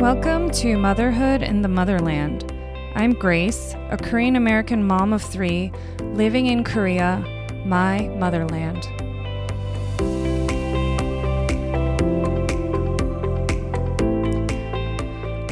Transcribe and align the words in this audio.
Welcome 0.00 0.50
to 0.52 0.78
Motherhood 0.78 1.42
in 1.42 1.62
the 1.62 1.68
Motherland. 1.68 2.52
I'm 2.94 3.12
Grace, 3.12 3.74
a 3.90 3.96
Korean 3.96 4.36
American 4.36 4.82
mom 4.84 5.12
of 5.12 5.22
three 5.22 5.72
living 6.00 6.46
in 6.46 6.64
Korea, 6.64 7.22
my 7.66 8.08
motherland. 8.16 8.84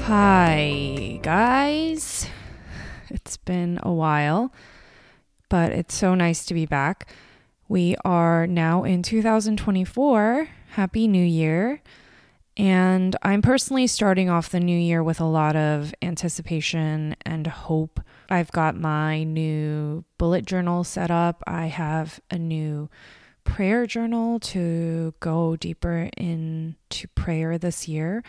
Hi, 0.05 1.19
guys. 1.23 2.29
It's 3.11 3.37
been 3.37 3.81
a 3.83 3.93
while, 3.93 4.53
but 5.49 5.73
it's 5.73 5.95
so 5.95 6.15
nice 6.15 6.47
to 6.47 6.55
be 6.55 6.67
back. 6.67 7.09
We 7.69 7.97
are 8.05 8.47
now 8.47 8.85
in 8.85 9.03
2024. 9.03 10.49
Happy 10.77 11.09
New 11.09 11.25
Year. 11.25 11.81
And 12.55 13.17
I'm 13.23 13.41
personally 13.41 13.87
starting 13.87 14.29
off 14.29 14.51
the 14.51 14.61
new 14.61 14.79
year 14.79 15.03
with 15.03 15.21
a 15.21 15.25
lot 15.25 15.57
of 15.57 15.95
anticipation 16.03 17.17
and 17.25 17.47
hope. 17.47 17.99
I've 18.29 18.53
got 18.53 18.77
my 18.77 19.25
new 19.25 20.05
bullet 20.19 20.45
journal 20.45 20.85
set 20.85 21.11
up. 21.11 21.43
I 21.47 21.69
have 21.69 22.21
a 22.31 22.37
new 22.37 22.91
prayer 23.45 23.87
journal 23.87 24.39
to 24.41 25.15
go 25.19 25.57
deeper 25.57 26.11
into 26.19 27.09
prayer 27.15 27.57
this 27.57 27.89
year. 27.89 28.23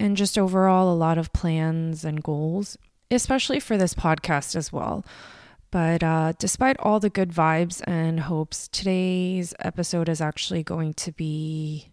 And 0.00 0.16
just 0.16 0.36
overall, 0.36 0.92
a 0.92 0.98
lot 0.98 1.16
of 1.16 1.32
plans 1.32 2.04
and 2.04 2.24
goals, 2.24 2.76
especially 3.08 3.60
for 3.60 3.76
this 3.76 3.94
podcast 3.94 4.56
as 4.56 4.72
well. 4.72 5.04
But 5.70 6.02
uh, 6.02 6.32
despite 6.38 6.78
all 6.80 6.98
the 6.98 7.10
good 7.10 7.30
vibes 7.30 7.82
and 7.86 8.20
hopes, 8.20 8.68
today's 8.68 9.54
episode 9.58 10.08
is 10.08 10.20
actually 10.20 10.62
going 10.62 10.94
to 10.94 11.12
be 11.12 11.90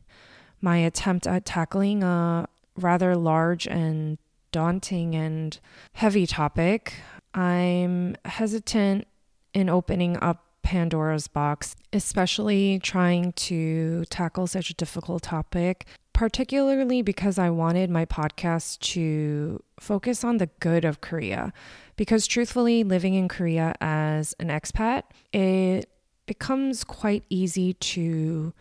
my 0.62 0.78
attempt 0.78 1.28
at 1.28 1.46
tackling 1.46 2.02
a 2.04 2.48
rather 2.78 3.16
large 3.16 3.68
and 3.68 4.18
daunting 4.52 5.16
and 5.16 5.60
heavy 5.94 6.26
topic. 6.26 6.94
I'm 7.34 8.16
hesitant 8.24 9.08
in 9.54 9.70
opening 9.70 10.18
up 10.22 10.46
Pandora's 10.64 11.28
box, 11.28 11.76
especially 11.94 12.80
trying 12.80 13.34
to 13.34 14.06
tackle 14.06 14.48
such 14.48 14.70
a 14.70 14.74
difficult 14.74 15.24
topic, 15.24 15.86
particularly 16.14 17.02
because 17.02 17.38
I 17.38 17.50
wanted 17.50 17.90
my 17.90 18.06
podcast 18.06 18.80
to 18.94 19.62
focus 19.80 20.24
on 20.24 20.38
the 20.38 20.50
good 20.60 20.84
of 20.86 21.02
Korea. 21.02 21.54
Because 21.96 22.28
truthfully, 22.28 22.84
living 22.84 23.14
in 23.14 23.28
Korea 23.28 23.74
as 23.80 24.36
an 24.40 24.50
expat, 24.50 25.04
it 25.32 25.90
becomes 26.26 26.84
quite 26.84 27.24
easy 27.30 27.74
to 27.74 28.54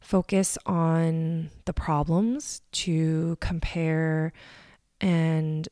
focus 0.00 0.58
on 0.66 1.50
the 1.64 1.72
problems, 1.72 2.60
to 2.72 3.36
compare 3.40 4.32
and 5.00 5.68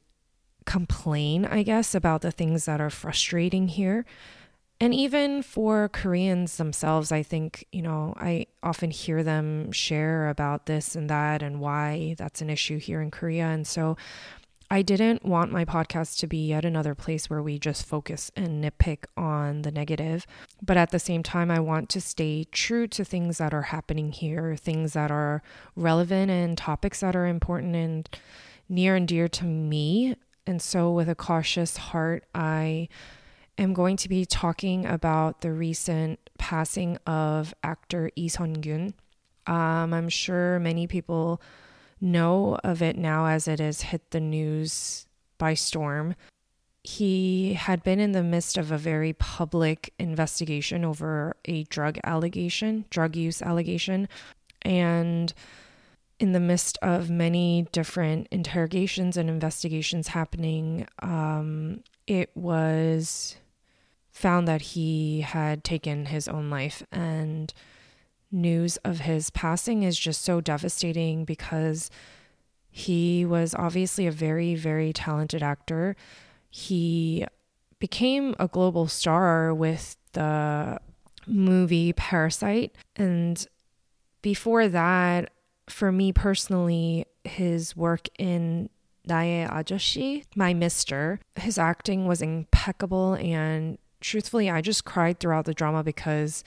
complain, 0.64 1.44
I 1.44 1.62
guess, 1.62 1.94
about 1.94 2.22
the 2.22 2.30
things 2.30 2.64
that 2.64 2.80
are 2.80 2.90
frustrating 2.90 3.68
here. 3.68 4.04
And 4.82 4.94
even 4.94 5.42
for 5.42 5.88
Koreans 5.88 6.56
themselves, 6.56 7.12
I 7.12 7.22
think, 7.22 7.66
you 7.70 7.82
know, 7.82 8.14
I 8.16 8.46
often 8.62 8.90
hear 8.90 9.22
them 9.22 9.72
share 9.72 10.28
about 10.30 10.66
this 10.66 10.94
and 10.94 11.10
that 11.10 11.42
and 11.42 11.60
why 11.60 12.14
that's 12.16 12.40
an 12.40 12.48
issue 12.48 12.78
here 12.78 13.02
in 13.02 13.10
Korea. 13.10 13.46
And 13.46 13.66
so 13.66 13.98
I 14.72 14.82
didn't 14.82 15.24
want 15.24 15.50
my 15.50 15.64
podcast 15.64 16.18
to 16.20 16.28
be 16.28 16.46
yet 16.46 16.64
another 16.64 16.94
place 16.94 17.28
where 17.28 17.42
we 17.42 17.58
just 17.58 17.84
focus 17.84 18.30
and 18.36 18.62
nitpick 18.62 19.04
on 19.16 19.62
the 19.62 19.72
negative. 19.72 20.28
But 20.62 20.76
at 20.76 20.90
the 20.90 21.00
same 21.00 21.24
time, 21.24 21.50
I 21.50 21.58
want 21.58 21.88
to 21.90 22.00
stay 22.00 22.44
true 22.52 22.86
to 22.86 23.04
things 23.04 23.38
that 23.38 23.52
are 23.52 23.62
happening 23.62 24.12
here, 24.12 24.54
things 24.54 24.92
that 24.92 25.10
are 25.10 25.42
relevant 25.74 26.30
and 26.30 26.56
topics 26.56 27.00
that 27.00 27.16
are 27.16 27.26
important 27.26 27.74
and 27.74 28.08
near 28.68 28.94
and 28.94 29.08
dear 29.08 29.26
to 29.26 29.44
me. 29.44 30.14
And 30.46 30.62
so, 30.62 30.92
with 30.92 31.08
a 31.08 31.16
cautious 31.16 31.76
heart, 31.76 32.24
I 32.32 32.88
am 33.58 33.74
going 33.74 33.96
to 33.96 34.08
be 34.08 34.24
talking 34.24 34.86
about 34.86 35.40
the 35.40 35.52
recent 35.52 36.20
passing 36.38 36.96
of 37.08 37.52
actor 37.64 38.12
Lee 38.16 38.28
Sun-gyun. 38.28 38.94
Um, 39.48 39.92
I'm 39.92 40.08
sure 40.08 40.60
many 40.60 40.86
people 40.86 41.42
know 42.00 42.58
of 42.64 42.82
it 42.82 42.96
now 42.96 43.26
as 43.26 43.46
it 43.48 43.60
has 43.60 43.82
hit 43.82 44.10
the 44.10 44.20
news 44.20 45.06
by 45.38 45.54
storm. 45.54 46.14
He 46.82 47.54
had 47.54 47.82
been 47.82 48.00
in 48.00 48.12
the 48.12 48.22
midst 48.22 48.56
of 48.56 48.70
a 48.70 48.78
very 48.78 49.12
public 49.12 49.92
investigation 49.98 50.84
over 50.84 51.36
a 51.44 51.64
drug 51.64 51.98
allegation, 52.04 52.86
drug 52.90 53.16
use 53.16 53.42
allegation, 53.42 54.08
and 54.62 55.32
in 56.18 56.32
the 56.32 56.40
midst 56.40 56.78
of 56.82 57.10
many 57.10 57.66
different 57.72 58.28
interrogations 58.30 59.16
and 59.16 59.28
investigations 59.28 60.08
happening, 60.08 60.86
um, 61.00 61.82
it 62.06 62.30
was 62.34 63.36
found 64.10 64.46
that 64.46 64.60
he 64.60 65.22
had 65.22 65.64
taken 65.64 66.06
his 66.06 66.28
own 66.28 66.50
life 66.50 66.82
and 66.92 67.54
news 68.32 68.76
of 68.78 69.00
his 69.00 69.30
passing 69.30 69.82
is 69.82 69.98
just 69.98 70.22
so 70.22 70.40
devastating 70.40 71.24
because 71.24 71.90
he 72.70 73.24
was 73.24 73.54
obviously 73.54 74.06
a 74.06 74.12
very, 74.12 74.54
very 74.54 74.92
talented 74.92 75.42
actor. 75.42 75.96
He 76.48 77.26
became 77.78 78.34
a 78.38 78.46
global 78.46 78.86
star 78.86 79.52
with 79.52 79.96
the 80.12 80.78
movie 81.26 81.92
Parasite. 81.92 82.74
And 82.96 83.46
before 84.22 84.68
that, 84.68 85.30
for 85.68 85.90
me 85.90 86.12
personally, 86.12 87.06
his 87.24 87.76
work 87.76 88.08
in 88.18 88.70
Nae 89.06 89.48
Ajoshi, 89.50 90.24
My 90.36 90.54
Mister, 90.54 91.20
his 91.36 91.58
acting 91.58 92.06
was 92.06 92.22
impeccable. 92.22 93.14
And 93.14 93.78
truthfully, 94.00 94.50
I 94.50 94.60
just 94.60 94.84
cried 94.84 95.18
throughout 95.18 95.46
the 95.46 95.54
drama 95.54 95.82
because 95.82 96.44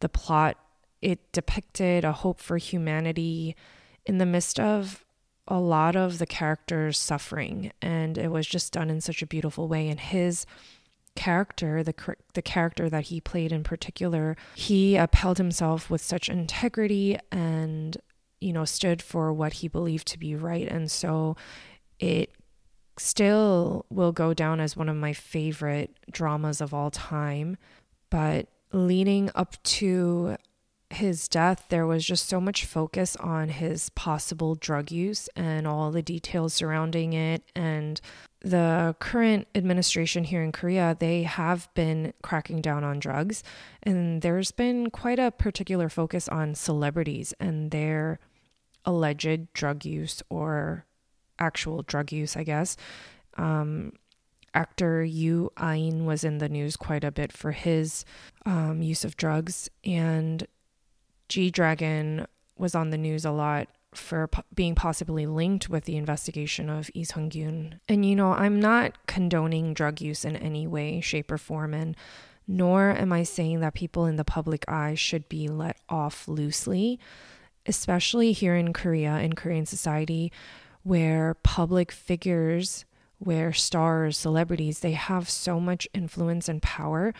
the 0.00 0.08
plot 0.08 0.56
it 1.02 1.32
depicted 1.32 2.04
a 2.04 2.12
hope 2.12 2.40
for 2.40 2.56
humanity 2.56 3.56
in 4.04 4.18
the 4.18 4.26
midst 4.26 4.58
of 4.58 5.04
a 5.48 5.60
lot 5.60 5.94
of 5.94 6.18
the 6.18 6.26
characters 6.26 6.98
suffering. 6.98 7.72
And 7.80 8.18
it 8.18 8.30
was 8.30 8.46
just 8.46 8.72
done 8.72 8.90
in 8.90 9.00
such 9.00 9.22
a 9.22 9.26
beautiful 9.26 9.68
way. 9.68 9.88
And 9.88 10.00
his 10.00 10.46
character 11.14 11.82
the 11.82 11.94
the 12.34 12.42
character 12.42 12.90
that 12.90 13.04
he 13.04 13.22
played 13.22 13.50
in 13.50 13.64
particular 13.64 14.36
he 14.54 14.96
upheld 14.96 15.38
himself 15.38 15.88
with 15.88 16.02
such 16.02 16.28
integrity 16.28 17.18
and 17.32 17.96
you 18.38 18.52
know 18.52 18.66
stood 18.66 19.00
for 19.00 19.32
what 19.32 19.54
he 19.54 19.68
believed 19.68 20.06
to 20.06 20.18
be 20.18 20.34
right. 20.34 20.68
And 20.68 20.90
so 20.90 21.36
it 21.98 22.30
still 22.98 23.86
will 23.90 24.12
go 24.12 24.34
down 24.34 24.60
as 24.60 24.76
one 24.76 24.88
of 24.88 24.96
my 24.96 25.12
favorite 25.12 25.96
dramas 26.10 26.60
of 26.60 26.72
all 26.74 26.90
time. 26.90 27.56
But 28.10 28.48
leading 28.72 29.30
up 29.34 29.62
to 29.64 30.36
his 30.96 31.28
death, 31.28 31.66
there 31.68 31.86
was 31.86 32.04
just 32.04 32.28
so 32.28 32.40
much 32.40 32.64
focus 32.64 33.16
on 33.16 33.48
his 33.48 33.90
possible 33.90 34.54
drug 34.54 34.90
use 34.90 35.28
and 35.36 35.66
all 35.66 35.90
the 35.90 36.02
details 36.02 36.54
surrounding 36.54 37.12
it. 37.12 37.42
And 37.54 38.00
the 38.40 38.94
current 38.98 39.48
administration 39.54 40.24
here 40.24 40.42
in 40.42 40.52
Korea, 40.52 40.96
they 40.98 41.22
have 41.22 41.68
been 41.74 42.12
cracking 42.22 42.60
down 42.60 42.84
on 42.84 42.98
drugs. 42.98 43.42
And 43.82 44.22
there's 44.22 44.50
been 44.50 44.90
quite 44.90 45.18
a 45.18 45.30
particular 45.30 45.88
focus 45.88 46.28
on 46.28 46.54
celebrities 46.54 47.34
and 47.38 47.70
their 47.70 48.18
alleged 48.84 49.52
drug 49.52 49.84
use 49.84 50.22
or 50.28 50.86
actual 51.38 51.82
drug 51.82 52.12
use, 52.12 52.36
I 52.36 52.44
guess. 52.44 52.76
Um, 53.36 53.92
actor 54.54 55.04
Yoo 55.04 55.50
Ah-in 55.58 56.06
was 56.06 56.24
in 56.24 56.38
the 56.38 56.48
news 56.48 56.76
quite 56.76 57.04
a 57.04 57.12
bit 57.12 57.32
for 57.32 57.52
his 57.52 58.04
um, 58.46 58.80
use 58.80 59.04
of 59.04 59.16
drugs. 59.16 59.68
And 59.84 60.46
G 61.28 61.50
Dragon 61.50 62.26
was 62.58 62.74
on 62.74 62.90
the 62.90 62.98
news 62.98 63.24
a 63.24 63.30
lot 63.30 63.68
for 63.94 64.28
being 64.54 64.74
possibly 64.74 65.26
linked 65.26 65.68
with 65.68 65.84
the 65.84 65.96
investigation 65.96 66.68
of 66.68 66.90
Lee 66.94 67.04
Sun-gyun. 67.04 67.80
And 67.88 68.04
you 68.04 68.14
know, 68.14 68.32
I'm 68.32 68.60
not 68.60 69.06
condoning 69.06 69.74
drug 69.74 70.00
use 70.00 70.24
in 70.24 70.36
any 70.36 70.66
way, 70.66 71.00
shape, 71.00 71.30
or 71.30 71.38
form, 71.38 71.74
and 71.74 71.96
nor 72.46 72.90
am 72.90 73.12
I 73.12 73.22
saying 73.24 73.60
that 73.60 73.74
people 73.74 74.06
in 74.06 74.16
the 74.16 74.24
public 74.24 74.68
eye 74.68 74.94
should 74.94 75.28
be 75.28 75.48
let 75.48 75.78
off 75.88 76.28
loosely, 76.28 77.00
especially 77.66 78.32
here 78.32 78.54
in 78.54 78.72
Korea, 78.72 79.16
in 79.18 79.34
Korean 79.34 79.66
society, 79.66 80.30
where 80.82 81.34
public 81.42 81.90
figures, 81.90 82.84
where 83.18 83.52
stars, 83.52 84.16
celebrities, 84.16 84.80
they 84.80 84.92
have 84.92 85.28
so 85.28 85.58
much 85.58 85.88
influence 85.92 86.48
and 86.48 86.62
power. 86.62 87.12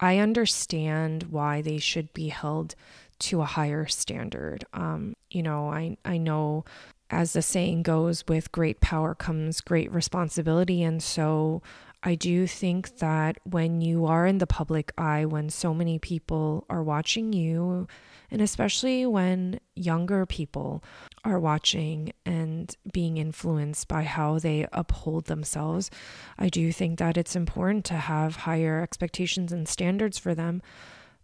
I 0.00 0.18
understand 0.18 1.24
why 1.24 1.62
they 1.62 1.78
should 1.78 2.12
be 2.12 2.30
held 2.30 2.74
to 3.22 3.40
a 3.40 3.46
higher 3.46 3.86
standard. 3.86 4.64
Um, 4.72 5.14
you 5.30 5.42
know, 5.42 5.70
I, 5.70 5.96
I 6.04 6.18
know 6.18 6.64
as 7.12 7.34
the 7.34 7.42
saying 7.42 7.82
goes, 7.82 8.24
with 8.26 8.50
great 8.52 8.80
power 8.80 9.14
comes 9.14 9.60
great 9.60 9.92
responsibility. 9.92 10.82
And 10.82 11.02
so 11.02 11.62
I 12.02 12.14
do 12.14 12.46
think 12.46 12.98
that 12.98 13.38
when 13.44 13.82
you 13.82 14.06
are 14.06 14.26
in 14.26 14.38
the 14.38 14.46
public 14.46 14.92
eye, 14.96 15.26
when 15.26 15.50
so 15.50 15.74
many 15.74 15.98
people 15.98 16.64
are 16.70 16.82
watching 16.82 17.34
you, 17.34 17.86
and 18.30 18.40
especially 18.40 19.04
when 19.04 19.60
younger 19.76 20.24
people 20.24 20.82
are 21.22 21.38
watching 21.38 22.14
and 22.24 22.74
being 22.94 23.18
influenced 23.18 23.88
by 23.88 24.04
how 24.04 24.38
they 24.38 24.66
uphold 24.72 25.26
themselves, 25.26 25.90
I 26.38 26.48
do 26.48 26.72
think 26.72 26.98
that 26.98 27.18
it's 27.18 27.36
important 27.36 27.84
to 27.86 27.94
have 27.94 28.36
higher 28.36 28.80
expectations 28.80 29.52
and 29.52 29.68
standards 29.68 30.16
for 30.18 30.34
them. 30.34 30.62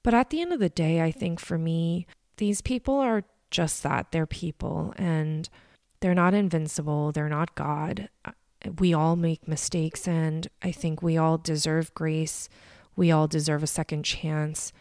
But 0.08 0.14
at 0.14 0.30
the 0.30 0.40
end 0.40 0.54
of 0.54 0.58
the 0.58 0.70
day, 0.70 1.02
I 1.02 1.10
think 1.10 1.38
for 1.38 1.58
me, 1.58 2.06
these 2.38 2.62
people 2.62 2.94
are 2.94 3.24
just 3.50 3.82
that. 3.82 4.10
They're 4.10 4.24
people 4.24 4.94
and 4.96 5.46
they're 6.00 6.14
not 6.14 6.32
invincible. 6.32 7.12
They're 7.12 7.28
not 7.28 7.54
God. 7.54 8.08
We 8.78 8.94
all 8.94 9.16
make 9.16 9.46
mistakes, 9.46 10.08
and 10.08 10.48
I 10.62 10.72
think 10.72 11.02
we 11.02 11.18
all 11.18 11.36
deserve 11.36 11.92
grace. 11.92 12.48
We 12.96 13.10
all 13.10 13.28
deserve 13.28 13.62
a 13.62 13.66
second 13.66 14.04
chance, 14.04 14.72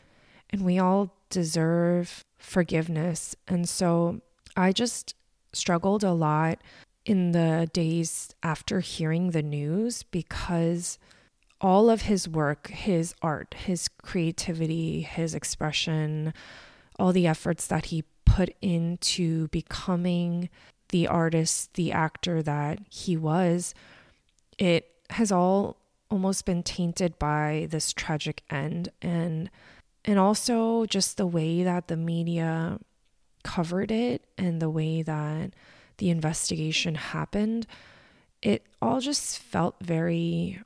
and 0.50 0.62
we 0.62 0.80
all 0.80 1.14
deserve 1.30 2.24
forgiveness. 2.38 3.36
And 3.50 3.68
so 3.68 4.22
I 4.56 4.72
just 4.72 5.14
struggled 5.52 6.06
a 6.06 6.14
lot 6.14 6.60
in 7.04 7.34
the 7.34 7.70
days 7.74 8.34
after 8.44 8.80
hearing 8.80 9.32
the 9.32 9.44
news 9.44 10.04
because 10.04 10.98
all 11.60 11.90
of 11.90 12.04
his 12.04 12.28
work, 12.28 12.68
his 12.68 13.16
art, 13.22 13.56
his 13.66 13.88
creativity, 13.88 15.02
his 15.02 15.34
expression, 15.34 16.34
all 17.00 17.12
the 17.12 17.28
efforts 17.28 17.68
that 17.68 17.86
he 17.86 18.04
put 18.26 18.56
into 18.62 19.48
becoming 19.48 20.50
the 20.90 21.08
artist, 21.08 21.74
the 21.74 21.92
actor 21.92 22.42
that 22.42 22.80
he 22.90 23.18
was, 23.18 23.74
it 24.58 24.90
has 25.10 25.32
all 25.32 25.78
almost 26.10 26.46
been 26.46 26.64
tainted 26.64 27.18
by 27.20 27.68
this 27.70 27.92
tragic 27.92 28.44
end 28.50 28.90
and 29.02 29.50
and 30.06 30.18
also 30.18 30.86
just 30.86 31.18
the 31.18 31.28
way 31.28 31.64
that 31.64 31.90
the 31.90 31.98
media 31.98 32.80
covered 33.44 33.92
it 33.92 34.24
and 34.38 34.62
the 34.62 34.70
way 34.70 35.02
that 35.02 35.52
the 35.98 36.10
investigation 36.10 36.96
happened. 36.96 37.68
It 38.42 38.66
all 38.82 39.02
just 39.02 39.38
felt 39.38 39.76
very 39.82 40.62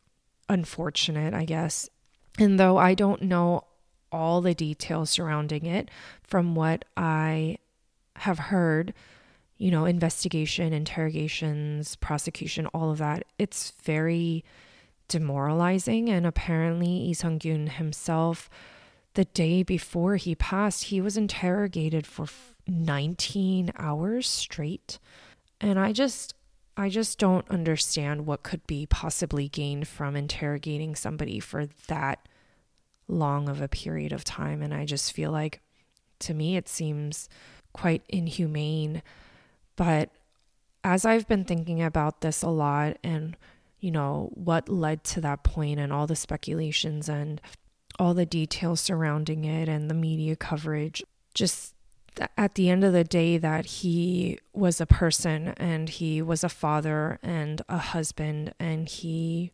unfortunate 0.51 1.33
i 1.33 1.45
guess 1.45 1.89
and 2.37 2.59
though 2.59 2.77
i 2.77 2.93
don't 2.93 3.21
know 3.21 3.63
all 4.11 4.41
the 4.41 4.53
details 4.53 5.09
surrounding 5.09 5.65
it 5.65 5.89
from 6.21 6.55
what 6.55 6.85
i 6.97 7.57
have 8.17 8.37
heard 8.37 8.93
you 9.57 9.71
know 9.71 9.85
investigation 9.85 10.73
interrogations 10.73 11.95
prosecution 11.95 12.67
all 12.67 12.91
of 12.91 12.97
that 12.97 13.23
it's 13.39 13.71
very 13.83 14.43
demoralizing 15.07 16.09
and 16.09 16.25
apparently 16.25 16.87
Lee 16.87 17.13
Sun-gyun 17.13 17.69
himself 17.69 18.49
the 19.13 19.25
day 19.25 19.63
before 19.63 20.15
he 20.15 20.35
passed, 20.35 20.85
he 20.85 21.01
was 21.01 21.17
interrogated 21.17 22.07
for 22.07 22.27
19 22.67 23.71
hours 23.77 24.27
straight. 24.27 24.99
And 25.59 25.77
I 25.77 25.91
just 25.91 26.33
I 26.77 26.89
just 26.89 27.19
don't 27.19 27.49
understand 27.49 28.25
what 28.25 28.43
could 28.43 28.65
be 28.65 28.85
possibly 28.85 29.49
gained 29.49 29.87
from 29.87 30.15
interrogating 30.15 30.95
somebody 30.95 31.39
for 31.39 31.67
that 31.87 32.27
long 33.07 33.49
of 33.49 33.61
a 33.61 33.67
period 33.67 34.13
of 34.13 34.23
time 34.23 34.61
and 34.61 34.73
I 34.73 34.85
just 34.85 35.11
feel 35.11 35.31
like 35.31 35.61
to 36.19 36.33
me 36.33 36.55
it 36.55 36.69
seems 36.69 37.27
quite 37.73 38.03
inhumane. 38.07 39.01
But 39.75 40.11
as 40.83 41.05
I've 41.05 41.27
been 41.27 41.43
thinking 41.43 41.81
about 41.81 42.21
this 42.21 42.41
a 42.41 42.49
lot 42.49 42.97
and 43.03 43.35
you 43.79 43.91
know 43.91 44.29
what 44.33 44.69
led 44.69 45.03
to 45.03 45.21
that 45.21 45.43
point 45.43 45.79
and 45.79 45.91
all 45.91 46.07
the 46.07 46.15
speculations 46.15 47.09
and 47.09 47.41
all 47.99 48.13
the 48.13 48.25
details 48.25 48.79
surrounding 48.79 49.43
it 49.43 49.67
and 49.67 49.89
the 49.89 49.95
media 49.95 50.35
coverage. 50.35 51.03
Just 51.33 51.75
at 52.37 52.55
the 52.55 52.69
end 52.69 52.83
of 52.83 52.93
the 52.93 53.03
day, 53.03 53.37
that 53.37 53.65
he 53.65 54.39
was 54.53 54.81
a 54.81 54.85
person 54.85 55.49
and 55.57 55.89
he 55.89 56.21
was 56.21 56.43
a 56.43 56.49
father 56.49 57.19
and 57.23 57.61
a 57.69 57.77
husband, 57.77 58.53
and 58.59 58.87
he 58.87 59.51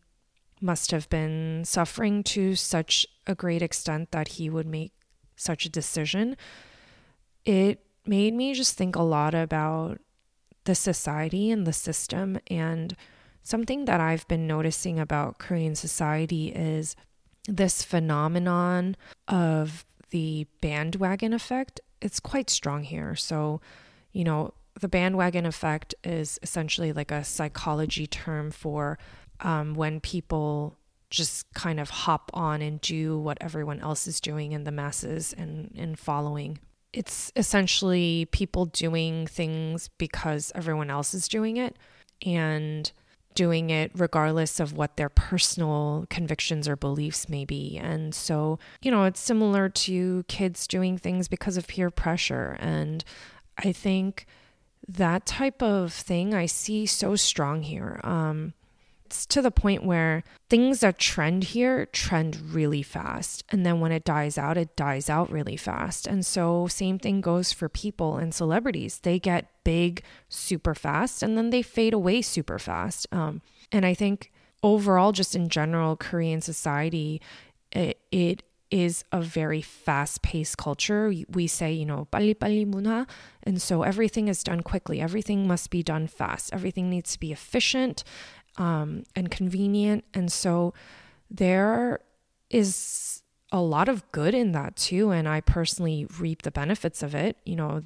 must 0.60 0.90
have 0.90 1.08
been 1.08 1.62
suffering 1.64 2.22
to 2.24 2.54
such 2.54 3.06
a 3.26 3.34
great 3.34 3.62
extent 3.62 4.10
that 4.10 4.28
he 4.28 4.50
would 4.50 4.66
make 4.66 4.92
such 5.36 5.64
a 5.64 5.70
decision. 5.70 6.36
It 7.44 7.84
made 8.04 8.34
me 8.34 8.54
just 8.54 8.76
think 8.76 8.96
a 8.96 9.02
lot 9.02 9.34
about 9.34 10.00
the 10.64 10.74
society 10.74 11.50
and 11.50 11.66
the 11.66 11.72
system. 11.72 12.38
And 12.48 12.96
something 13.42 13.84
that 13.84 14.00
I've 14.00 14.26
been 14.28 14.46
noticing 14.46 14.98
about 14.98 15.38
Korean 15.38 15.74
society 15.74 16.48
is 16.48 16.96
this 17.46 17.82
phenomenon 17.82 18.96
of 19.28 19.84
the 20.10 20.46
bandwagon 20.60 21.32
effect, 21.32 21.80
it's 22.00 22.20
quite 22.20 22.50
strong 22.50 22.82
here. 22.82 23.14
So, 23.14 23.60
you 24.12 24.24
know, 24.24 24.54
the 24.80 24.88
bandwagon 24.88 25.46
effect 25.46 25.94
is 26.04 26.38
essentially 26.42 26.92
like 26.92 27.10
a 27.10 27.24
psychology 27.24 28.06
term 28.06 28.50
for 28.50 28.98
um, 29.40 29.74
when 29.74 30.00
people 30.00 30.76
just 31.10 31.52
kind 31.54 31.80
of 31.80 31.90
hop 31.90 32.30
on 32.34 32.60
and 32.60 32.80
do 32.80 33.18
what 33.18 33.38
everyone 33.40 33.80
else 33.80 34.06
is 34.06 34.20
doing 34.20 34.52
in 34.52 34.64
the 34.64 34.70
masses 34.70 35.34
and, 35.36 35.74
and 35.76 35.98
following. 35.98 36.58
It's 36.92 37.32
essentially 37.36 38.26
people 38.30 38.66
doing 38.66 39.26
things 39.26 39.88
because 39.98 40.52
everyone 40.54 40.90
else 40.90 41.14
is 41.14 41.28
doing 41.28 41.56
it. 41.56 41.76
And 42.24 42.90
doing 43.38 43.70
it 43.70 43.92
regardless 43.94 44.58
of 44.58 44.72
what 44.72 44.96
their 44.96 45.08
personal 45.08 46.04
convictions 46.10 46.66
or 46.66 46.74
beliefs 46.74 47.28
may 47.28 47.44
be. 47.44 47.78
And 47.80 48.12
so, 48.12 48.58
you 48.82 48.90
know, 48.90 49.04
it's 49.04 49.20
similar 49.20 49.68
to 49.68 50.24
kids 50.26 50.66
doing 50.66 50.98
things 50.98 51.28
because 51.28 51.56
of 51.56 51.68
peer 51.68 51.88
pressure. 51.88 52.56
And 52.58 53.04
I 53.56 53.70
think 53.70 54.26
that 54.88 55.24
type 55.24 55.62
of 55.62 55.92
thing 55.92 56.34
I 56.34 56.46
see 56.46 56.84
so 56.84 57.14
strong 57.14 57.62
here. 57.62 58.00
Um, 58.02 58.54
it's 59.13 59.27
to 59.27 59.43
the 59.43 59.51
point 59.51 59.85
where 59.85 60.23
things 60.49 60.79
that 60.79 60.97
trend 60.97 61.43
here 61.53 61.85
trend 61.85 62.35
really 62.51 62.81
fast. 62.81 63.43
And 63.49 63.63
then 63.63 63.79
when 63.79 63.91
it 63.91 64.03
dies 64.03 64.39
out, 64.39 64.57
it 64.57 64.75
dies 64.75 65.07
out 65.07 65.31
really 65.31 65.55
fast. 65.55 66.07
And 66.07 66.25
so, 66.25 66.65
same 66.67 66.97
thing 66.97 67.21
goes 67.21 67.51
for 67.51 67.69
people 67.69 68.17
and 68.17 68.33
celebrities. 68.33 68.99
They 69.03 69.19
get 69.19 69.51
big 69.63 70.03
super 70.29 70.73
fast 70.73 71.21
and 71.21 71.37
then 71.37 71.51
they 71.51 71.61
fade 71.61 71.93
away 71.93 72.23
super 72.23 72.57
fast. 72.57 73.05
Um, 73.11 73.41
and 73.71 73.85
I 73.85 73.93
think 73.93 74.31
overall, 74.63 75.11
just 75.11 75.35
in 75.35 75.47
general, 75.47 75.95
Korean 75.95 76.41
society, 76.41 77.21
it, 77.71 77.99
it 78.11 78.41
is 78.71 79.05
a 79.11 79.21
very 79.21 79.61
fast 79.61 80.23
paced 80.23 80.57
culture. 80.57 81.13
We 81.29 81.45
say, 81.45 81.71
you 81.71 81.85
know, 81.85 82.07
빨리 82.11 82.33
빨리 82.33 82.65
문화. 82.65 83.05
And 83.43 83.61
so 83.61 83.83
everything 83.83 84.27
is 84.27 84.43
done 84.43 84.61
quickly. 84.61 84.99
Everything 84.99 85.47
must 85.47 85.69
be 85.69 85.83
done 85.83 86.07
fast. 86.07 86.51
Everything 86.51 86.89
needs 86.89 87.13
to 87.13 87.19
be 87.19 87.31
efficient 87.31 88.03
um, 88.56 89.04
and 89.14 89.30
convenient. 89.30 90.04
And 90.14 90.32
so 90.32 90.74
there 91.30 92.00
is 92.50 93.22
a 93.52 93.60
lot 93.60 93.88
of 93.88 94.10
good 94.12 94.34
in 94.34 94.52
that 94.52 94.76
too. 94.76 95.10
And 95.10 95.28
I 95.28 95.40
personally 95.40 96.06
reap 96.18 96.42
the 96.42 96.50
benefits 96.50 97.02
of 97.02 97.14
it. 97.14 97.36
You 97.44 97.56
know, 97.56 97.82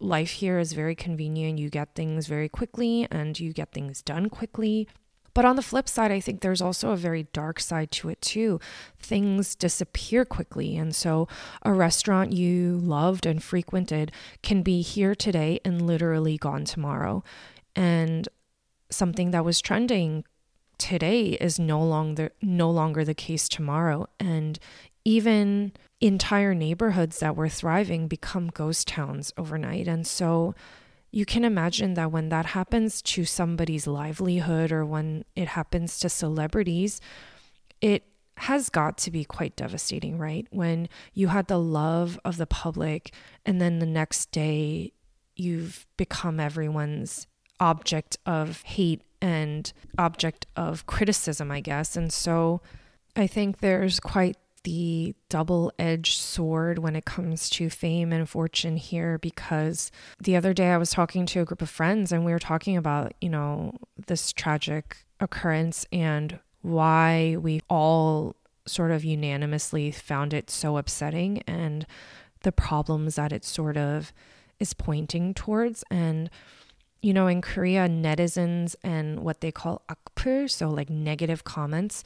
life 0.00 0.30
here 0.32 0.58
is 0.58 0.72
very 0.72 0.94
convenient. 0.94 1.58
You 1.58 1.70
get 1.70 1.94
things 1.94 2.26
very 2.26 2.48
quickly 2.48 3.06
and 3.10 3.38
you 3.38 3.52
get 3.52 3.72
things 3.72 4.02
done 4.02 4.28
quickly. 4.28 4.88
But 5.32 5.44
on 5.44 5.56
the 5.56 5.62
flip 5.62 5.88
side, 5.88 6.10
I 6.10 6.20
think 6.20 6.40
there's 6.40 6.60
also 6.60 6.90
a 6.90 6.96
very 6.96 7.24
dark 7.32 7.60
side 7.60 7.90
to 7.92 8.08
it 8.08 8.20
too. 8.20 8.58
Things 8.98 9.54
disappear 9.54 10.24
quickly. 10.24 10.76
And 10.76 10.94
so 10.94 11.28
a 11.62 11.72
restaurant 11.72 12.32
you 12.32 12.78
loved 12.78 13.26
and 13.26 13.42
frequented 13.42 14.10
can 14.42 14.62
be 14.62 14.82
here 14.82 15.14
today 15.14 15.60
and 15.64 15.86
literally 15.86 16.36
gone 16.36 16.64
tomorrow. 16.64 17.22
And 17.76 18.28
something 18.90 19.30
that 19.30 19.44
was 19.44 19.60
trending 19.60 20.24
today 20.78 21.30
is 21.32 21.58
no 21.58 21.82
longer 21.82 22.32
no 22.40 22.70
longer 22.70 23.04
the 23.04 23.14
case 23.14 23.48
tomorrow. 23.48 24.06
And 24.18 24.58
even 25.04 25.72
entire 26.00 26.54
neighborhoods 26.54 27.20
that 27.20 27.36
were 27.36 27.48
thriving 27.48 28.08
become 28.08 28.48
ghost 28.48 28.88
towns 28.88 29.32
overnight. 29.36 29.86
And 29.86 30.06
so 30.06 30.54
you 31.10 31.26
can 31.26 31.44
imagine 31.44 31.94
that 31.94 32.12
when 32.12 32.28
that 32.28 32.46
happens 32.46 33.02
to 33.02 33.24
somebody's 33.24 33.86
livelihood 33.86 34.72
or 34.72 34.84
when 34.84 35.24
it 35.34 35.48
happens 35.48 35.98
to 35.98 36.08
celebrities 36.08 37.00
it 37.80 38.04
has 38.36 38.70
got 38.70 38.96
to 38.96 39.10
be 39.10 39.24
quite 39.24 39.56
devastating 39.56 40.16
right? 40.16 40.46
When 40.50 40.88
you 41.12 41.28
had 41.28 41.48
the 41.48 41.58
love 41.58 42.18
of 42.24 42.36
the 42.36 42.46
public 42.46 43.12
and 43.44 43.60
then 43.60 43.78
the 43.78 43.86
next 43.86 44.30
day 44.32 44.92
you've 45.36 45.86
become 45.96 46.40
everyone's 46.40 47.26
object 47.60 48.18
of 48.26 48.62
hate 48.62 49.02
and 49.20 49.72
object 49.98 50.46
of 50.56 50.86
criticism, 50.86 51.50
I 51.50 51.60
guess. 51.60 51.96
And 51.96 52.12
so 52.12 52.62
I 53.16 53.26
think 53.26 53.58
there's 53.58 54.00
quite 54.00 54.36
the 54.62 55.14
double 55.28 55.72
edged 55.78 56.18
sword 56.18 56.78
when 56.78 56.94
it 56.94 57.04
comes 57.04 57.48
to 57.48 57.70
fame 57.70 58.12
and 58.12 58.28
fortune 58.28 58.76
here 58.76 59.18
because 59.18 59.90
the 60.20 60.36
other 60.36 60.52
day 60.52 60.70
I 60.70 60.76
was 60.76 60.90
talking 60.90 61.24
to 61.26 61.40
a 61.40 61.44
group 61.44 61.62
of 61.62 61.70
friends 61.70 62.12
and 62.12 62.24
we 62.24 62.32
were 62.32 62.38
talking 62.38 62.76
about, 62.76 63.14
you 63.20 63.30
know, 63.30 63.78
this 64.06 64.32
tragic 64.32 64.98
occurrence 65.18 65.86
and 65.92 66.38
why 66.62 67.36
we 67.40 67.62
all 67.70 68.36
sort 68.66 68.90
of 68.90 69.04
unanimously 69.04 69.90
found 69.90 70.34
it 70.34 70.50
so 70.50 70.76
upsetting 70.76 71.42
and 71.46 71.86
the 72.42 72.52
problems 72.52 73.16
that 73.16 73.32
it 73.32 73.44
sort 73.44 73.76
of 73.76 74.12
is 74.58 74.74
pointing 74.74 75.32
towards. 75.32 75.84
And, 75.90 76.30
you 77.02 77.14
know, 77.14 77.26
in 77.26 77.40
Korea, 77.40 77.88
netizens 77.88 78.76
and 78.82 79.20
what 79.20 79.40
they 79.40 79.50
call 79.50 79.82
akpur, 79.88 80.50
so 80.50 80.68
like 80.68 80.90
negative 80.90 81.44
comments, 81.44 82.04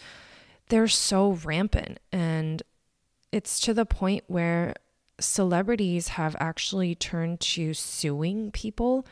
they're 0.68 0.88
so 0.88 1.32
rampant. 1.44 1.98
And 2.12 2.62
it's 3.32 3.58
to 3.60 3.74
the 3.74 3.86
point 3.86 4.24
where 4.28 4.74
celebrities 5.20 6.08
have 6.08 6.36
actually 6.38 6.94
turned 6.94 7.40
to 7.40 7.74
suing 7.74 8.50
people 8.50 9.06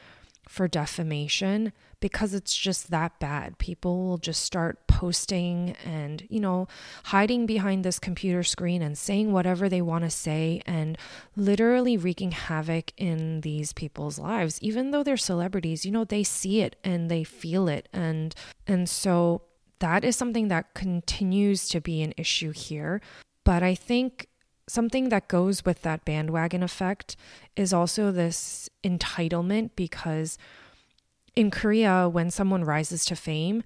for 0.48 0.68
defamation 0.68 1.72
because 2.00 2.34
it's 2.34 2.56
just 2.56 2.90
that 2.90 3.18
bad. 3.20 3.58
People 3.58 4.04
will 4.04 4.18
just 4.18 4.42
start 4.42 4.86
posting 4.88 5.76
and, 5.84 6.26
you 6.28 6.40
know, 6.40 6.66
hiding 7.04 7.46
behind 7.46 7.84
this 7.84 7.98
computer 7.98 8.42
screen 8.42 8.82
and 8.82 8.98
saying 8.98 9.32
whatever 9.32 9.68
they 9.68 9.80
want 9.80 10.04
to 10.04 10.10
say 10.10 10.60
and 10.66 10.98
literally 11.36 11.96
wreaking 11.96 12.32
havoc 12.32 12.92
in 12.96 13.40
these 13.42 13.72
people's 13.72 14.18
lives. 14.18 14.58
Even 14.60 14.90
though 14.90 15.02
they're 15.02 15.16
celebrities, 15.16 15.86
you 15.86 15.92
know, 15.92 16.04
they 16.04 16.24
see 16.24 16.60
it 16.60 16.76
and 16.82 17.10
they 17.10 17.24
feel 17.24 17.68
it 17.68 17.88
and 17.92 18.34
and 18.66 18.88
so 18.88 19.42
that 19.78 20.04
is 20.04 20.14
something 20.14 20.48
that 20.48 20.74
continues 20.74 21.68
to 21.68 21.80
be 21.80 22.02
an 22.02 22.14
issue 22.16 22.52
here. 22.52 23.00
But 23.44 23.62
I 23.62 23.74
think 23.74 24.28
something 24.68 25.08
that 25.08 25.28
goes 25.28 25.64
with 25.64 25.82
that 25.82 26.04
bandwagon 26.04 26.62
effect 26.62 27.16
is 27.56 27.72
also 27.72 28.10
this 28.10 28.68
entitlement 28.84 29.70
because 29.76 30.38
in 31.34 31.50
Korea, 31.50 32.08
when 32.08 32.30
someone 32.30 32.64
rises 32.64 33.04
to 33.06 33.16
fame, 33.16 33.62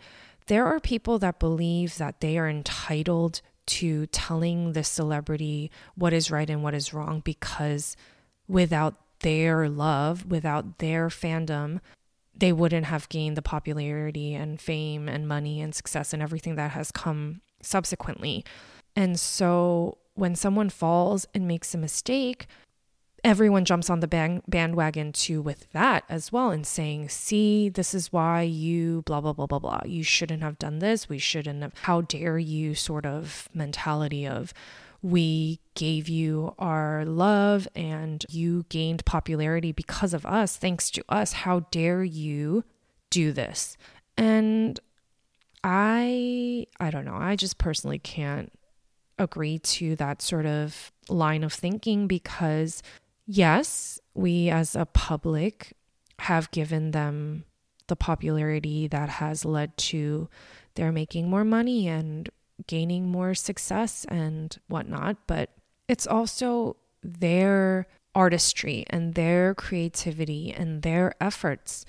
there 0.46 0.64
are 0.66 0.80
people 0.80 1.18
that 1.18 1.40
believe 1.40 1.98
that 1.98 2.20
they 2.20 2.38
are 2.38 2.48
entitled 2.48 3.40
to 3.66 4.06
telling 4.06 4.72
the 4.72 4.84
celebrity 4.84 5.70
what 5.96 6.12
is 6.12 6.30
right 6.30 6.48
and 6.48 6.62
what 6.62 6.74
is 6.74 6.94
wrong 6.94 7.20
because 7.24 7.96
without 8.46 8.94
their 9.20 9.68
love, 9.68 10.26
without 10.26 10.78
their 10.78 11.08
fandom, 11.08 11.80
they 12.34 12.52
wouldn't 12.52 12.86
have 12.86 13.08
gained 13.08 13.36
the 13.36 13.42
popularity 13.42 14.34
and 14.34 14.60
fame 14.60 15.08
and 15.08 15.26
money 15.26 15.60
and 15.60 15.74
success 15.74 16.12
and 16.12 16.22
everything 16.22 16.54
that 16.54 16.72
has 16.72 16.92
come 16.92 17.40
subsequently. 17.60 18.44
And 18.94 19.18
so 19.18 19.98
when 20.16 20.34
someone 20.34 20.70
falls 20.70 21.26
and 21.34 21.46
makes 21.46 21.74
a 21.74 21.78
mistake, 21.78 22.46
everyone 23.22 23.64
jumps 23.64 23.90
on 23.90 24.00
the 24.00 24.08
band- 24.08 24.42
bandwagon 24.46 25.12
too 25.12 25.42
with 25.42 25.70
that 25.72 26.04
as 26.08 26.30
well 26.30 26.50
and 26.50 26.66
saying, 26.66 27.08
see, 27.08 27.68
this 27.68 27.94
is 27.94 28.12
why 28.12 28.42
you 28.42 29.02
blah, 29.02 29.20
blah, 29.20 29.32
blah, 29.32 29.46
blah, 29.46 29.58
blah. 29.58 29.80
You 29.84 30.02
shouldn't 30.02 30.42
have 30.42 30.58
done 30.58 30.78
this. 30.78 31.08
We 31.08 31.18
shouldn't 31.18 31.62
have. 31.62 31.72
How 31.82 32.02
dare 32.02 32.38
you 32.38 32.74
sort 32.74 33.06
of 33.06 33.48
mentality 33.52 34.26
of, 34.26 34.52
we 35.02 35.60
gave 35.74 36.08
you 36.08 36.54
our 36.58 37.04
love 37.04 37.68
and 37.76 38.24
you 38.28 38.64
gained 38.68 39.04
popularity 39.04 39.70
because 39.70 40.14
of 40.14 40.24
us, 40.26 40.56
thanks 40.56 40.90
to 40.92 41.04
us. 41.08 41.32
How 41.32 41.60
dare 41.70 42.02
you 42.02 42.64
do 43.10 43.32
this? 43.32 43.76
And 44.16 44.80
I 45.62 46.66
I 46.78 46.90
don't 46.90 47.04
know. 47.04 47.16
I 47.16 47.36
just 47.36 47.58
personally 47.58 47.98
can't 47.98 48.52
agree 49.18 49.58
to 49.58 49.96
that 49.96 50.22
sort 50.22 50.46
of 50.46 50.92
line 51.08 51.44
of 51.44 51.52
thinking 51.52 52.06
because 52.06 52.82
yes, 53.26 54.00
we 54.14 54.48
as 54.50 54.74
a 54.74 54.86
public 54.86 55.72
have 56.20 56.50
given 56.50 56.90
them 56.92 57.44
the 57.88 57.96
popularity 57.96 58.88
that 58.88 59.08
has 59.08 59.44
led 59.44 59.76
to 59.76 60.28
their 60.74 60.92
making 60.92 61.28
more 61.28 61.44
money 61.44 61.88
and 61.88 62.28
gaining 62.66 63.08
more 63.08 63.34
success 63.34 64.04
and 64.08 64.58
whatnot, 64.68 65.16
but 65.26 65.50
it's 65.88 66.06
also 66.06 66.76
their 67.02 67.86
artistry 68.14 68.84
and 68.88 69.14
their 69.14 69.54
creativity 69.54 70.52
and 70.52 70.82
their 70.82 71.14
efforts. 71.20 71.84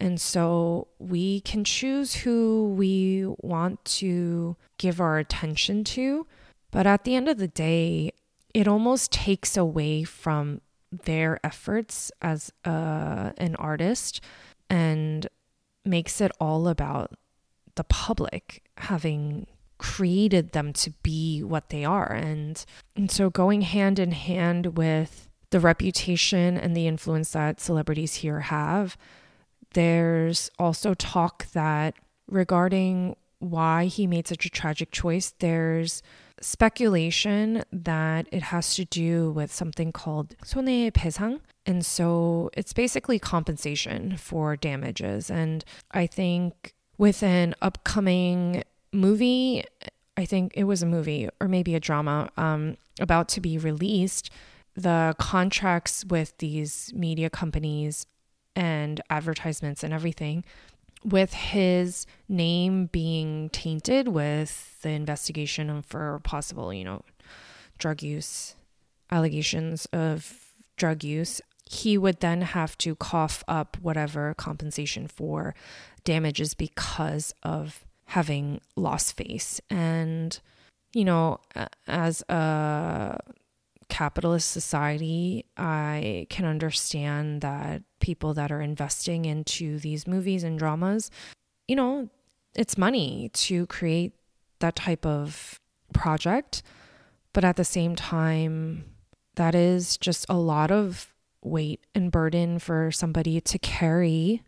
And 0.00 0.20
so 0.20 0.86
we 0.98 1.40
can 1.40 1.64
choose 1.64 2.14
who 2.14 2.72
we 2.76 3.26
want 3.42 3.84
to 3.86 4.56
give 4.78 5.00
our 5.00 5.18
attention 5.18 5.82
to. 5.84 6.26
But 6.70 6.86
at 6.86 7.04
the 7.04 7.14
end 7.14 7.28
of 7.28 7.38
the 7.38 7.48
day, 7.48 8.12
it 8.54 8.68
almost 8.68 9.12
takes 9.12 9.56
away 9.56 10.04
from 10.04 10.60
their 10.90 11.38
efforts 11.44 12.10
as 12.22 12.52
a, 12.64 13.32
an 13.36 13.56
artist 13.56 14.20
and 14.70 15.26
makes 15.84 16.20
it 16.20 16.32
all 16.40 16.68
about 16.68 17.12
the 17.74 17.84
public 17.84 18.62
having 18.78 19.46
created 19.78 20.52
them 20.52 20.72
to 20.72 20.90
be 21.02 21.42
what 21.42 21.68
they 21.68 21.84
are. 21.84 22.12
And 22.12 22.64
and 22.96 23.10
so 23.10 23.30
going 23.30 23.62
hand 23.62 23.98
in 23.98 24.12
hand 24.12 24.76
with 24.76 25.28
the 25.50 25.60
reputation 25.60 26.58
and 26.58 26.76
the 26.76 26.86
influence 26.86 27.32
that 27.32 27.60
celebrities 27.60 28.16
here 28.16 28.40
have 28.40 28.96
there's 29.74 30.50
also 30.58 30.94
talk 30.94 31.46
that 31.52 31.94
regarding 32.26 33.16
why 33.38 33.86
he 33.86 34.06
made 34.06 34.26
such 34.26 34.46
a 34.46 34.50
tragic 34.50 34.90
choice 34.90 35.32
there's 35.38 36.02
speculation 36.41 37.63
that 37.71 38.27
it 38.31 38.43
has 38.43 38.75
to 38.75 38.85
do 38.85 39.31
with 39.31 39.53
something 39.53 39.91
called 39.91 40.35
손해배상. 40.43 41.39
And 41.65 41.85
so 41.85 42.49
it's 42.53 42.73
basically 42.73 43.19
compensation 43.19 44.17
for 44.17 44.55
damages. 44.55 45.29
And 45.29 45.63
I 45.91 46.07
think 46.07 46.73
with 46.97 47.23
an 47.23 47.55
upcoming 47.61 48.63
movie, 48.91 49.63
I 50.17 50.25
think 50.25 50.53
it 50.55 50.65
was 50.65 50.83
a 50.83 50.85
movie 50.85 51.29
or 51.39 51.47
maybe 51.47 51.75
a 51.75 51.79
drama 51.79 52.29
um, 52.37 52.77
about 52.99 53.29
to 53.29 53.41
be 53.41 53.57
released, 53.57 54.29
the 54.75 55.15
contracts 55.17 56.03
with 56.05 56.37
these 56.37 56.91
media 56.95 57.29
companies 57.29 58.05
and 58.55 59.01
advertisements 59.09 59.83
and 59.83 59.93
everything 59.93 60.43
with 61.04 61.32
his 61.32 62.06
name 62.28 62.86
being 62.86 63.50
tainted 63.50 64.08
with 64.08 64.80
the 64.82 64.90
investigation 64.90 65.82
for 65.82 66.20
possible, 66.24 66.72
you 66.72 66.84
know, 66.84 67.02
drug 67.78 68.02
use, 68.02 68.56
allegations 69.10 69.86
of 69.86 70.54
drug 70.76 71.04
use, 71.04 71.40
he 71.64 71.98
would 71.98 72.20
then 72.20 72.42
have 72.42 72.76
to 72.78 72.94
cough 72.96 73.44
up 73.46 73.76
whatever 73.80 74.34
compensation 74.34 75.06
for 75.06 75.54
damages 76.04 76.54
because 76.54 77.34
of 77.42 77.84
having 78.06 78.60
lost 78.74 79.16
face. 79.16 79.60
And, 79.68 80.38
you 80.94 81.04
know, 81.04 81.40
as 81.86 82.22
a 82.28 83.18
capitalist 83.88 84.50
society, 84.50 85.44
I 85.56 86.26
can 86.30 86.44
understand 86.44 87.40
that 87.40 87.82
people 88.00 88.34
that 88.34 88.52
are 88.52 88.60
investing 88.60 89.24
into 89.24 89.78
these 89.78 90.06
movies 90.06 90.44
and 90.44 90.58
dramas, 90.58 91.10
you 91.66 91.76
know, 91.76 92.08
it's 92.54 92.78
money 92.78 93.30
to 93.32 93.66
create 93.66 94.12
that 94.60 94.76
type 94.76 95.06
of 95.06 95.60
project. 95.92 96.62
But 97.32 97.44
at 97.44 97.56
the 97.56 97.64
same 97.64 97.94
time, 97.94 98.84
that 99.36 99.54
is 99.54 99.96
just 99.96 100.26
a 100.28 100.36
lot 100.36 100.70
of 100.70 101.12
weight 101.42 101.80
and 101.94 102.10
burden 102.10 102.58
for 102.58 102.90
somebody 102.90 103.40
to 103.40 103.58
carry 103.58 104.42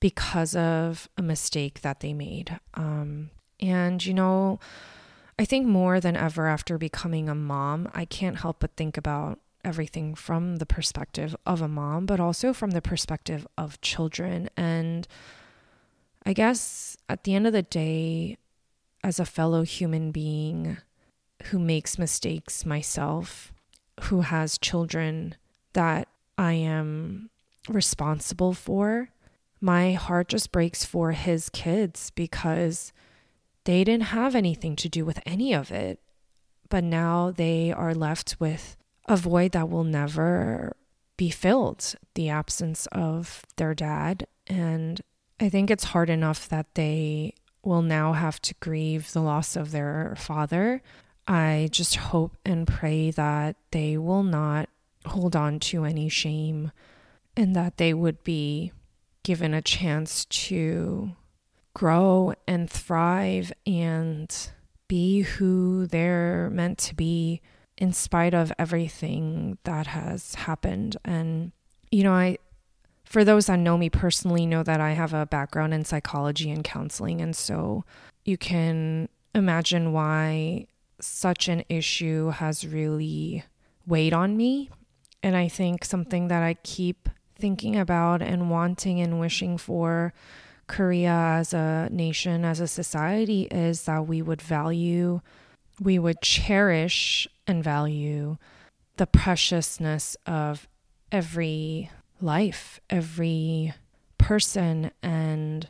because 0.00 0.54
of 0.54 1.08
a 1.16 1.22
mistake 1.22 1.80
that 1.80 2.00
they 2.00 2.12
made. 2.12 2.60
Um, 2.74 3.30
and, 3.60 4.04
you 4.04 4.12
know, 4.12 4.60
I 5.38 5.44
think 5.44 5.66
more 5.66 6.00
than 6.00 6.16
ever 6.16 6.46
after 6.46 6.78
becoming 6.78 7.28
a 7.28 7.34
mom, 7.34 7.90
I 7.94 8.04
can't 8.04 8.38
help 8.38 8.60
but 8.60 8.76
think 8.76 8.96
about 8.96 9.38
everything 9.64 10.14
from 10.14 10.56
the 10.56 10.66
perspective 10.66 11.36
of 11.44 11.60
a 11.60 11.68
mom, 11.68 12.06
but 12.06 12.20
also 12.20 12.52
from 12.52 12.70
the 12.70 12.80
perspective 12.80 13.46
of 13.58 13.80
children. 13.80 14.48
And 14.56 15.06
I 16.24 16.32
guess 16.32 16.96
at 17.08 17.24
the 17.24 17.34
end 17.34 17.46
of 17.46 17.52
the 17.52 17.62
day, 17.62 18.38
as 19.04 19.20
a 19.20 19.26
fellow 19.26 19.62
human 19.62 20.10
being 20.10 20.78
who 21.44 21.58
makes 21.58 21.98
mistakes 21.98 22.64
myself, 22.64 23.52
who 24.04 24.22
has 24.22 24.58
children 24.58 25.34
that 25.74 26.08
I 26.38 26.54
am 26.54 27.30
responsible 27.68 28.54
for, 28.54 29.10
my 29.60 29.92
heart 29.92 30.28
just 30.28 30.52
breaks 30.52 30.84
for 30.84 31.12
his 31.12 31.48
kids 31.50 32.10
because 32.10 32.92
they 33.66 33.84
didn't 33.84 34.14
have 34.14 34.34
anything 34.34 34.76
to 34.76 34.88
do 34.88 35.04
with 35.04 35.20
any 35.26 35.52
of 35.52 35.70
it. 35.70 36.00
But 36.68 36.82
now 36.82 37.30
they 37.30 37.72
are 37.72 37.94
left 37.94 38.36
with 38.40 38.76
a 39.06 39.16
void 39.16 39.52
that 39.52 39.68
will 39.68 39.84
never 39.84 40.76
be 41.16 41.30
filled 41.30 41.94
the 42.14 42.28
absence 42.28 42.86
of 42.92 43.44
their 43.56 43.74
dad. 43.74 44.26
And 44.46 45.00
I 45.40 45.48
think 45.48 45.70
it's 45.70 45.84
hard 45.84 46.10
enough 46.10 46.48
that 46.48 46.74
they 46.74 47.34
will 47.62 47.82
now 47.82 48.12
have 48.12 48.40
to 48.42 48.54
grieve 48.60 49.12
the 49.12 49.20
loss 49.20 49.56
of 49.56 49.70
their 49.70 50.14
father. 50.16 50.82
I 51.28 51.68
just 51.72 51.96
hope 51.96 52.36
and 52.44 52.66
pray 52.66 53.10
that 53.10 53.56
they 53.72 53.98
will 53.98 54.22
not 54.22 54.68
hold 55.04 55.34
on 55.34 55.58
to 55.60 55.84
any 55.84 56.08
shame 56.08 56.70
and 57.36 57.54
that 57.56 57.76
they 57.76 57.92
would 57.92 58.22
be 58.22 58.72
given 59.22 59.54
a 59.54 59.62
chance 59.62 60.24
to 60.26 61.12
grow 61.76 62.32
and 62.48 62.70
thrive 62.70 63.52
and 63.66 64.48
be 64.88 65.20
who 65.20 65.86
they're 65.86 66.48
meant 66.48 66.78
to 66.78 66.94
be 66.94 67.42
in 67.76 67.92
spite 67.92 68.32
of 68.32 68.50
everything 68.58 69.58
that 69.64 69.88
has 69.88 70.34
happened. 70.36 70.96
And, 71.04 71.52
you 71.90 72.02
know, 72.02 72.14
I, 72.14 72.38
for 73.04 73.24
those 73.24 73.44
that 73.46 73.58
know 73.58 73.76
me 73.76 73.90
personally, 73.90 74.46
know 74.46 74.62
that 74.62 74.80
I 74.80 74.92
have 74.92 75.12
a 75.12 75.26
background 75.26 75.74
in 75.74 75.84
psychology 75.84 76.50
and 76.50 76.64
counseling. 76.64 77.20
And 77.20 77.36
so 77.36 77.84
you 78.24 78.38
can 78.38 79.10
imagine 79.34 79.92
why 79.92 80.68
such 80.98 81.46
an 81.46 81.62
issue 81.68 82.30
has 82.30 82.66
really 82.66 83.44
weighed 83.86 84.14
on 84.14 84.34
me. 84.34 84.70
And 85.22 85.36
I 85.36 85.48
think 85.48 85.84
something 85.84 86.28
that 86.28 86.42
I 86.42 86.54
keep 86.54 87.10
thinking 87.34 87.76
about 87.76 88.22
and 88.22 88.50
wanting 88.50 88.98
and 88.98 89.20
wishing 89.20 89.58
for 89.58 90.14
Korea 90.66 91.36
as 91.38 91.54
a 91.54 91.88
nation, 91.90 92.44
as 92.44 92.60
a 92.60 92.66
society, 92.66 93.42
is 93.50 93.82
that 93.84 94.06
we 94.06 94.22
would 94.22 94.42
value, 94.42 95.20
we 95.80 95.98
would 95.98 96.20
cherish 96.20 97.28
and 97.46 97.62
value 97.62 98.36
the 98.96 99.06
preciousness 99.06 100.16
of 100.26 100.66
every 101.12 101.90
life, 102.20 102.80
every 102.90 103.74
person. 104.18 104.90
And 105.02 105.68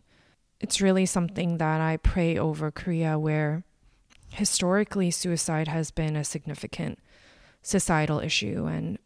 it's 0.60 0.80
really 0.80 1.06
something 1.06 1.58
that 1.58 1.80
I 1.80 1.98
pray 1.98 2.38
over 2.38 2.70
Korea, 2.70 3.18
where 3.18 3.64
historically 4.30 5.10
suicide 5.10 5.68
has 5.68 5.90
been 5.90 6.16
a 6.16 6.24
significant 6.24 6.98
societal 7.62 8.20
issue. 8.20 8.66
And 8.66 8.98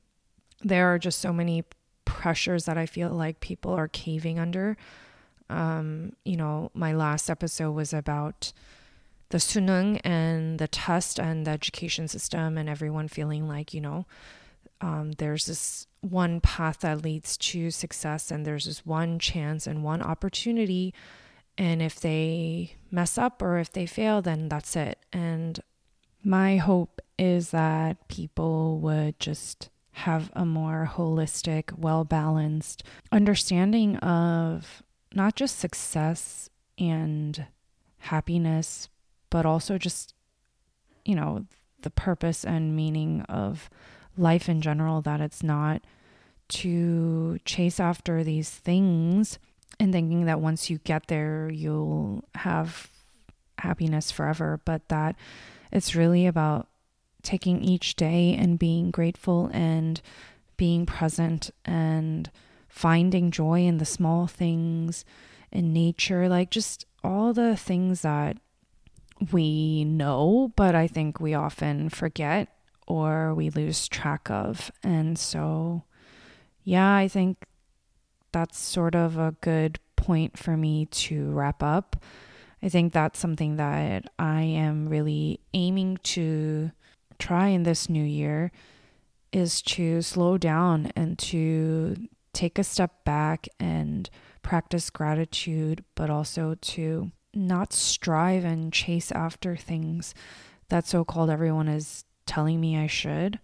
there 0.63 0.93
are 0.93 0.99
just 0.99 1.19
so 1.19 1.33
many 1.33 1.65
pressures 2.05 2.67
that 2.67 2.77
I 2.77 2.87
feel 2.87 3.11
like 3.11 3.41
people 3.41 3.73
are 3.73 3.89
caving 3.89 4.39
under. 4.39 4.77
Um, 5.51 6.15
you 6.25 6.37
know, 6.37 6.71
my 6.75 6.93
last 6.93 7.29
episode 7.29 7.73
was 7.73 7.93
about 7.93 8.53
the 9.31 9.39
sunung 9.39 10.01
and 10.05 10.59
the 10.59 10.69
test 10.69 11.19
and 11.19 11.47
the 11.47 11.51
education 11.51 12.09
system 12.09 12.59
and 12.59 12.69
everyone 12.69 13.09
feeling 13.09 13.49
like, 13.49 13.73
you 13.73 13.81
know, 13.81 14.07
um, 14.81 15.13
there's 15.13 15.47
this 15.47 15.87
one 16.01 16.41
path 16.41 16.81
that 16.81 17.03
leads 17.03 17.37
to 17.37 17.71
success 17.71 18.31
and 18.31 18.45
there's 18.45 18.65
this 18.65 18.85
one 18.87 19.19
chance 19.19 19.67
and 19.67 19.85
one 19.85 20.03
opportunity. 20.03 20.95
And 21.59 21.83
if 21.83 22.01
they 22.01 22.77
mess 22.91 23.19
up 23.19 23.43
or 23.43 23.59
if 23.59 23.71
they 23.71 23.87
fail, 23.87 24.23
then 24.23 24.49
that's 24.49 24.75
it. 24.77 24.99
And 25.13 25.61
my 26.25 26.57
hope 26.57 27.01
is 27.19 27.51
that 27.51 28.09
people 28.09 28.79
would 28.81 29.19
just 29.21 29.69
have 29.93 30.31
a 30.35 30.47
more 30.47 30.91
holistic, 30.95 31.79
well 31.79 32.05
balanced 32.05 32.83
understanding 33.13 33.97
of 33.99 34.83
not 35.15 35.37
just 35.37 35.59
success 35.59 36.51
and 36.79 37.47
happiness, 37.99 38.89
but 39.29 39.45
also 39.47 39.79
just, 39.79 40.15
you 41.05 41.15
know, 41.15 41.47
the 41.83 41.91
purpose 41.91 42.45
and 42.45 42.77
meaning 42.77 43.23
of 43.23 43.71
life 44.17 44.49
in 44.49 44.61
general, 44.61 45.01
that 45.03 45.21
it's 45.21 45.43
not 45.43 45.83
to 46.49 47.39
chase 47.45 47.79
after 47.79 48.25
these 48.25 48.51
things 48.51 49.39
and 49.79 49.93
thinking 49.93 50.27
that 50.27 50.41
once 50.41 50.69
you 50.69 50.79
get 50.79 51.07
there, 51.07 51.49
you'll 51.51 52.25
have 52.35 52.89
happiness 53.59 54.11
forever, 54.11 54.61
but 54.65 54.89
that 54.89 55.17
it's 55.73 55.95
really 55.95 56.27
about 56.27 56.67
taking 57.23 57.63
each 57.63 57.97
day 57.97 58.35
and 58.35 58.59
being 58.59 58.91
grateful 58.91 59.51
and 59.53 60.01
being 60.57 60.87
present 60.87 61.51
and 61.65 62.31
finding 62.71 63.31
joy 63.31 63.61
in 63.67 63.77
the 63.77 63.85
small 63.85 64.27
things 64.27 65.05
in 65.53 65.73
nature, 65.73 66.29
like 66.29 66.51
just 66.51 66.87
all 67.05 67.33
the 67.35 67.57
things 67.57 68.03
that 68.03 68.39
we 69.33 69.85
know, 69.85 70.53
but 70.57 70.75
I 70.75 70.87
think 70.87 71.21
we 71.21 71.35
often 71.35 71.91
forget 71.91 72.49
or 72.87 73.35
we 73.35 73.51
lose 73.51 73.89
track 73.89 74.31
of. 74.31 74.71
And 74.83 75.19
so, 75.19 75.85
yeah, 76.65 76.95
I 76.95 77.09
think 77.09 77.45
that's 78.33 78.59
sort 78.59 78.95
of 78.95 79.19
a 79.19 79.35
good 79.41 79.79
point 79.97 80.39
for 80.39 80.57
me 80.57 80.87
to 80.87 81.31
wrap 81.31 81.63
up. 81.63 82.03
I 82.63 82.69
think 82.69 82.93
that's 82.93 83.19
something 83.19 83.57
that 83.57 84.11
I 84.19 84.43
am 84.43 84.89
really 84.89 85.41
aiming 85.53 85.99
to 86.05 86.71
try 87.19 87.49
in 87.49 87.65
this 87.65 87.89
new 87.89 88.05
year 88.05 88.53
is 89.33 89.63
to 89.63 90.03
slow 90.03 90.39
down 90.39 90.93
and 90.97 91.19
to 91.19 91.97
take 92.33 92.59
a 92.59 92.65
step 92.65 93.05
back 93.05 93.49
and 93.59 94.09
practice 94.43 94.91
gratitude, 94.91 95.85
but 95.95 96.11
also 96.11 96.57
to 96.61 97.11
not 97.35 97.73
strive 97.73 98.45
and 98.45 98.73
chase 98.73 99.13
after 99.13 99.57
things 99.57 100.15
that 100.69 100.87
so 100.87 101.05
called 101.05 101.31
everyone 101.31 101.69
is 101.69 102.05
telling 102.27 102.61
me 102.61 102.77
I 102.77 102.87
should, 102.87 103.39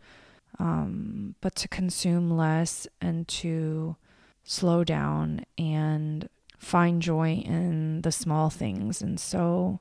um, 0.58 1.34
but 1.40 1.54
to 1.56 1.68
consume 1.68 2.30
less 2.30 2.86
and 3.00 3.26
to 3.28 3.96
slow 4.44 4.84
down 4.84 5.44
and 5.58 6.28
find 6.58 7.02
joy 7.02 7.42
in 7.44 8.02
the 8.02 8.12
small 8.12 8.48
things. 8.48 9.02
And 9.02 9.18
so, 9.20 9.80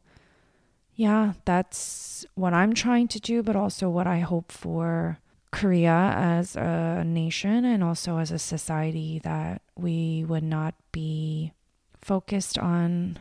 yeah, 0.96 1.34
that's 1.46 2.26
what 2.36 2.54
I'm 2.54 2.74
trying 2.74 3.08
to 3.10 3.20
do, 3.20 3.44
but 3.44 3.56
also 3.56 3.90
what 3.90 4.08
I 4.08 4.20
hope 4.20 4.52
for 4.52 5.20
Korea 5.56 6.14
as 6.18 6.58
a 6.58 7.04
nation 7.06 7.64
and 7.64 7.82
also 7.82 8.18
as 8.18 8.30
a 8.30 8.38
society 8.38 9.20
that 9.24 9.62
we 9.78 10.26
would 10.28 10.44
not 10.44 10.76
be 10.92 11.54
focused 12.02 12.60
on 12.60 13.18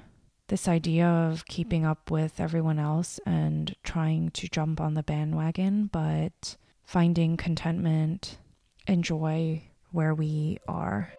this 0.48 0.66
idea 0.66 1.06
of 1.06 1.46
keeping 1.46 1.86
up 1.86 2.10
with 2.10 2.40
everyone 2.40 2.80
else 2.80 3.20
and 3.24 3.74
trying 3.84 4.30
to 4.32 4.48
jump 4.48 4.80
on 4.80 4.94
the 4.94 5.02
bandwagon, 5.04 5.88
but 5.92 6.56
finding 6.84 7.36
contentment 7.36 8.36
and 8.86 9.04
joy 9.04 9.62
where 9.92 10.12
we 10.12 10.58
are. 10.66 11.12